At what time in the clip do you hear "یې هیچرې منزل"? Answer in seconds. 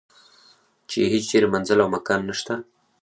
1.01-1.77